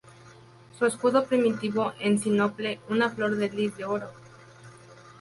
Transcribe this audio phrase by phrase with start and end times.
[0.79, 4.09] Su escudo primitivo, en sinople, una flor de lis de oro.